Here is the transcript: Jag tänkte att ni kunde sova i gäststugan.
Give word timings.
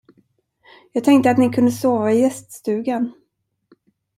Jag 0.91 1.03
tänkte 1.03 1.31
att 1.31 1.37
ni 1.37 1.49
kunde 1.49 1.71
sova 1.71 2.11
i 2.13 2.21
gäststugan. 2.21 3.11